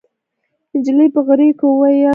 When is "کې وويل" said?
1.59-1.99